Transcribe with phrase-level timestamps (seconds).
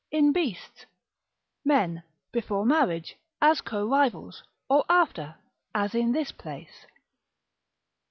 [0.09, 0.87] In Beasts,
[1.63, 2.01] Men:
[2.31, 5.35] before marriage, as Co rivals; or after,
[5.75, 6.87] as in this place_.